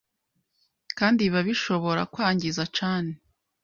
[0.97, 3.05] kandi biba bishobora kwangiza Chan